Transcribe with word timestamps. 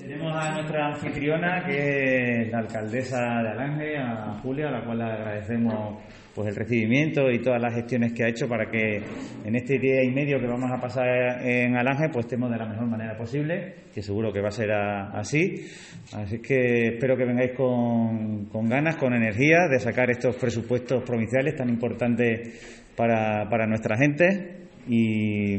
Tenemos 0.00 0.34
a 0.34 0.54
nuestra 0.54 0.86
anfitriona, 0.86 1.62
que 1.66 2.42
es 2.42 2.50
la 2.50 2.60
alcaldesa 2.60 3.18
de 3.42 3.48
Alange, 3.50 3.98
a 3.98 4.32
Julia, 4.42 4.68
a 4.68 4.70
la 4.70 4.82
cual 4.82 4.96
le 4.96 5.04
agradecemos 5.04 5.98
pues 6.34 6.48
el 6.48 6.56
recibimiento 6.56 7.30
y 7.30 7.42
todas 7.42 7.60
las 7.60 7.74
gestiones 7.74 8.14
que 8.14 8.24
ha 8.24 8.28
hecho 8.28 8.48
para 8.48 8.70
que 8.70 9.02
en 9.44 9.56
este 9.56 9.78
día 9.78 10.02
y 10.02 10.10
medio 10.10 10.40
que 10.40 10.46
vamos 10.46 10.70
a 10.72 10.80
pasar 10.80 11.06
en 11.46 11.76
Alange 11.76 12.08
pues 12.10 12.24
estemos 12.24 12.50
de 12.50 12.56
la 12.56 12.66
mejor 12.66 12.86
manera 12.86 13.14
posible, 13.14 13.74
que 13.92 14.00
seguro 14.00 14.32
que 14.32 14.40
va 14.40 14.48
a 14.48 14.52
ser 14.52 14.72
así. 14.72 15.66
Así 16.14 16.38
que 16.38 16.94
espero 16.94 17.14
que 17.14 17.26
vengáis 17.26 17.52
con, 17.52 18.46
con 18.46 18.70
ganas, 18.70 18.96
con 18.96 19.12
energía 19.12 19.68
de 19.70 19.80
sacar 19.80 20.10
estos 20.10 20.34
presupuestos 20.36 21.02
provinciales 21.04 21.56
tan 21.56 21.68
importantes 21.68 22.88
para, 22.96 23.46
para 23.50 23.66
nuestra 23.66 23.98
gente. 23.98 24.68
Y 24.88 25.58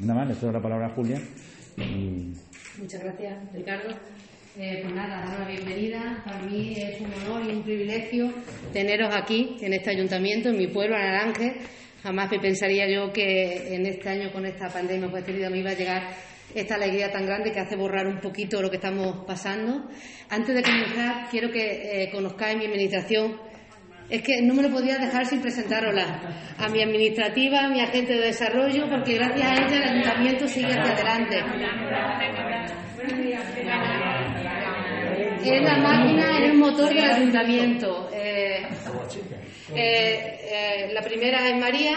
nada 0.00 0.20
más, 0.20 0.28
le 0.28 0.34
doy 0.34 0.52
la 0.52 0.62
palabra 0.62 0.86
a 0.86 0.90
Julia. 0.90 1.18
Muchas 2.80 3.02
gracias, 3.04 3.36
Ricardo. 3.52 3.90
Eh, 4.58 4.80
pues 4.82 4.94
nada, 4.94 5.26
dar 5.26 5.40
la 5.40 5.48
bienvenida. 5.48 6.22
Para 6.24 6.40
mí 6.40 6.74
es 6.78 6.98
un 6.98 7.12
honor 7.12 7.46
y 7.46 7.52
un 7.52 7.62
privilegio 7.62 8.32
teneros 8.72 9.14
aquí, 9.14 9.58
en 9.60 9.74
este 9.74 9.90
ayuntamiento, 9.90 10.48
en 10.48 10.56
mi 10.56 10.66
pueblo, 10.66 10.96
en 10.96 11.02
Arange. 11.02 11.56
Jamás 12.02 12.30
me 12.30 12.40
pensaría 12.40 12.88
yo 12.88 13.12
que 13.12 13.74
en 13.74 13.84
este 13.84 14.08
año, 14.08 14.32
con 14.32 14.46
esta 14.46 14.68
pandemia 14.68 15.10
pues, 15.10 15.24
querida, 15.24 15.50
me 15.50 15.58
iba 15.58 15.70
a 15.70 15.74
llegar 15.74 16.14
esta 16.54 16.76
alegría 16.76 17.12
tan 17.12 17.26
grande 17.26 17.52
que 17.52 17.60
hace 17.60 17.76
borrar 17.76 18.06
un 18.06 18.18
poquito 18.18 18.62
lo 18.62 18.70
que 18.70 18.76
estamos 18.76 19.26
pasando. 19.26 19.86
Antes 20.30 20.54
de 20.54 20.62
comenzar, 20.62 21.28
quiero 21.30 21.52
que 21.52 22.04
eh, 22.04 22.10
conozcáis 22.10 22.56
mi 22.56 22.64
administración. 22.64 23.49
Es 24.10 24.22
que 24.22 24.42
no 24.42 24.54
me 24.54 24.62
lo 24.62 24.70
podía 24.70 24.98
dejar 24.98 25.24
sin 25.24 25.40
presentárosla. 25.40 26.20
A 26.58 26.68
mi 26.68 26.82
administrativa, 26.82 27.60
a 27.60 27.68
mi 27.68 27.80
agente 27.80 28.14
de 28.14 28.26
desarrollo, 28.26 28.88
porque 28.90 29.14
gracias 29.14 29.48
a 29.48 29.54
ella 29.54 29.76
el 29.76 29.82
ayuntamiento 29.82 30.48
sigue 30.48 30.72
hacia 30.72 30.92
adelante. 30.92 31.44
Es 35.44 35.62
la 35.62 35.76
máquina, 35.78 36.38
es 36.38 36.50
el 36.50 36.58
motor 36.58 36.88
del 36.88 37.10
ayuntamiento. 37.10 38.10
Eh, 38.12 38.66
eh, 39.74 40.40
eh, 40.52 40.90
la 40.92 41.00
primera 41.02 41.48
es 41.48 41.58
María, 41.58 41.96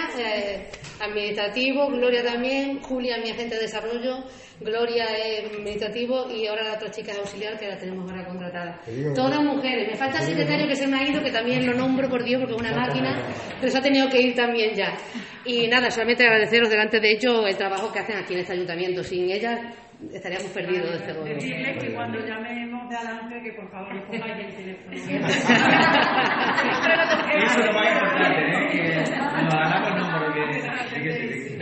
administrativo, 1.04 1.88
Gloria 1.90 2.24
también, 2.24 2.80
Julia, 2.82 3.18
mi 3.18 3.30
agente 3.30 3.56
de 3.56 3.62
desarrollo, 3.62 4.24
Gloria 4.60 5.06
es 5.06 5.46
administrativo 5.46 6.30
y 6.32 6.48
ahora 6.48 6.64
la 6.64 6.74
otra 6.76 6.92
chica 6.92 7.12
es 7.12 7.18
auxiliar 7.18 7.58
que 7.58 7.68
la 7.68 7.78
tenemos 7.78 8.10
ahora 8.10 8.26
contratada. 8.26 8.80
Todas 9.16 9.44
mujeres. 9.44 9.88
Me 9.90 9.96
falta 9.96 10.20
el 10.20 10.26
secretario 10.26 10.68
que 10.68 10.76
se 10.76 10.88
me 10.88 10.98
ha 10.98 11.08
ido, 11.08 11.22
que 11.22 11.32
también 11.32 11.66
lo 11.66 11.74
nombro 11.74 12.10
por 12.10 12.24
Dios 12.24 12.42
porque 12.42 12.56
es 12.56 12.62
una 12.62 12.76
máquina, 12.76 13.18
pero 13.60 13.72
se 13.72 13.78
ha 13.78 13.82
tenido 13.82 14.10
que 14.10 14.22
ir 14.22 14.36
también 14.36 14.74
ya. 14.76 14.96
Y 15.46 15.68
nada, 15.68 15.92
solamente 15.92 16.24
agradeceros 16.24 16.70
delante 16.70 17.00
de 17.00 17.12
ellos 17.12 17.46
el 17.48 17.58
trabajo 17.58 17.92
que 17.92 18.00
hacen 18.00 18.18
aquí 18.18 18.34
en 18.34 18.40
este 18.40 18.54
ayuntamiento. 18.54 19.04
Sin 19.04 19.30
ellas 19.30 19.60
estaríamos 20.12 20.52
perdidos 20.52 20.92
de 20.92 20.98
este 20.98 21.14
gobierno. 21.14 21.42
Decirles 21.42 21.84
que 21.84 21.94
cuando 21.94 22.20
llamemos 22.20 22.90
de 22.90 22.96
adelante 22.96 23.42
que 23.44 23.52
por 23.54 23.72
favor 23.72 23.96
nos 23.96 24.06
pongáis 24.06 24.46
el 24.46 24.56
teléfono. 24.56 24.94
Eso 27.34 27.60
es 27.60 27.66
lo 27.66 27.74
más 27.74 27.92
importante, 27.94 28.42
¿eh? 28.42 28.68
que 28.72 28.96
nos 28.96 29.54
hagamos 29.54 29.90
el 29.90 29.96
número 29.98 30.34
que, 30.34 30.42
que, 30.94 31.04
que, 31.04 31.54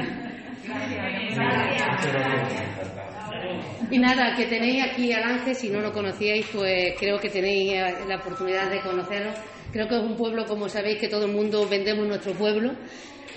Y 3.90 4.00
nada, 4.00 4.34
que 4.36 4.46
tenéis 4.46 4.84
aquí 4.84 5.12
al 5.12 5.24
Ángel, 5.24 5.54
si 5.54 5.70
no 5.70 5.82
lo 5.82 5.92
conocíais, 5.92 6.46
pues 6.54 6.96
creo 6.98 7.20
que 7.20 7.30
tenéis 7.30 7.74
la 8.08 8.18
oportunidad 8.18 8.70
de 8.70 8.80
conocerlo. 8.80 9.32
Creo 9.72 9.88
que 9.88 9.96
es 9.96 10.02
un 10.02 10.16
pueblo, 10.16 10.46
como 10.46 10.70
sabéis, 10.70 11.00
que 11.00 11.10
todo 11.10 11.26
el 11.26 11.34
mundo 11.34 11.68
vendemos 11.68 12.08
nuestro 12.08 12.34
pueblo, 12.34 12.74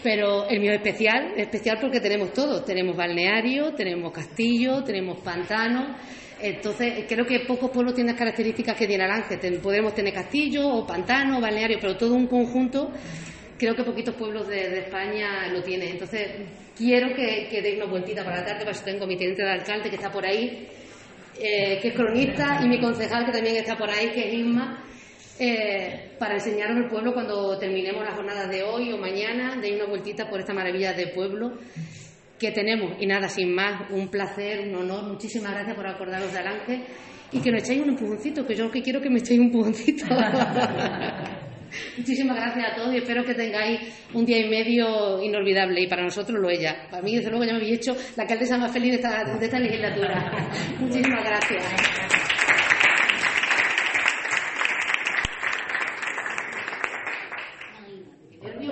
pero 0.02 0.48
el 0.48 0.60
mío 0.60 0.70
es 0.70 0.76
especial, 0.78 1.32
especial 1.36 1.78
porque 1.80 2.00
tenemos 2.00 2.32
todo. 2.32 2.62
Tenemos 2.62 2.96
balneario, 2.96 3.74
tenemos 3.74 4.12
castillo, 4.12 4.84
tenemos 4.84 5.20
pantano. 5.20 5.96
Entonces, 6.40 7.04
creo 7.08 7.24
que 7.24 7.40
pocos 7.40 7.70
pueblos 7.70 7.94
tienen 7.94 8.12
las 8.12 8.18
características 8.18 8.76
que 8.76 8.86
tiene 8.86 9.04
Alange. 9.04 9.38
Podemos 9.60 9.94
tener 9.94 10.12
castillo 10.12 10.68
o 10.68 10.86
pantano, 10.86 11.40
balneario, 11.40 11.78
pero 11.80 11.96
todo 11.96 12.14
un 12.14 12.26
conjunto. 12.26 12.90
Creo 13.64 13.76
que 13.76 13.82
poquitos 13.82 14.14
pueblos 14.16 14.46
de, 14.46 14.80
España 14.80 15.48
lo 15.48 15.62
tienen. 15.62 15.92
Entonces, 15.92 16.32
quiero 16.76 17.14
que, 17.16 17.48
que 17.50 17.62
deis 17.62 17.76
una 17.76 17.86
vueltita 17.86 18.22
para 18.22 18.40
la 18.40 18.44
tarde, 18.44 18.58
para 18.58 18.72
eso 18.72 18.84
tengo 18.84 19.06
mi 19.06 19.16
teniente 19.16 19.42
de 19.42 19.52
alcalde 19.52 19.88
que 19.88 19.96
está 19.96 20.12
por 20.12 20.26
ahí, 20.26 20.68
eh, 21.40 21.78
que 21.80 21.88
es 21.88 21.94
cronista, 21.94 22.60
y 22.62 22.68
mi 22.68 22.78
concejal 22.78 23.24
que 23.24 23.32
también 23.32 23.56
está 23.56 23.74
por 23.74 23.88
ahí, 23.88 24.10
que 24.10 24.28
es 24.28 24.34
Isma 24.34 24.84
eh, 25.38 26.10
para 26.18 26.34
enseñaros 26.34 26.76
el 26.76 26.90
pueblo 26.90 27.14
cuando 27.14 27.58
terminemos 27.58 28.04
las 28.04 28.14
jornadas 28.14 28.50
de 28.50 28.64
hoy 28.64 28.92
o 28.92 28.98
mañana, 28.98 29.56
deis 29.58 29.76
una 29.76 29.86
vueltita 29.86 30.28
por 30.28 30.40
esta 30.40 30.52
maravilla 30.52 30.92
de 30.92 31.06
pueblo 31.06 31.54
que 32.38 32.50
tenemos. 32.50 33.00
Y 33.00 33.06
nada, 33.06 33.30
sin 33.30 33.54
más, 33.54 33.90
un 33.92 34.08
placer, 34.08 34.68
un 34.68 34.74
honor, 34.74 35.04
muchísimas 35.04 35.52
gracias 35.52 35.74
por 35.74 35.86
acordaros 35.86 36.30
de 36.30 36.38
Alange 36.38 36.84
y 37.32 37.40
que 37.40 37.50
nos 37.50 37.62
echéis 37.62 37.80
un 37.80 37.88
empujoncito, 37.88 38.46
que 38.46 38.56
yo 38.56 38.70
que 38.70 38.82
quiero 38.82 39.00
que 39.00 39.08
me 39.08 39.20
echéis 39.20 39.40
un 39.40 39.46
empujoncito. 39.46 40.04
Muchísimas 41.96 42.36
gracias 42.36 42.72
a 42.72 42.74
todos 42.74 42.94
y 42.94 42.98
espero 42.98 43.24
que 43.24 43.34
tengáis 43.34 43.80
un 44.12 44.24
día 44.24 44.38
y 44.38 44.48
medio 44.48 45.22
inolvidable 45.22 45.82
y 45.82 45.86
para 45.86 46.02
nosotros 46.02 46.38
lo 46.40 46.50
es 46.50 46.60
ya. 46.60 46.88
Para 46.90 47.02
mí, 47.02 47.16
desde 47.16 47.30
luego, 47.30 47.44
ya 47.44 47.52
me 47.52 47.58
habéis 47.58 47.78
hecho 47.78 47.96
la 48.16 48.22
alcaldesa 48.24 48.58
más 48.58 48.72
feliz 48.72 48.92
de 48.92 48.96
esta, 48.96 49.24
de 49.38 49.44
esta 49.44 49.58
legislatura. 49.58 50.32
Muchísimas 50.80 51.24
gracias. 51.24 51.64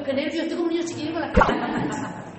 Qué 0.05 0.13
nervios. 0.13 0.43
Estoy 0.43 0.57
como 0.57 0.69
niño 0.69 0.83
chiquillo 0.85 1.13
con 1.13 1.21
la 1.21 2.32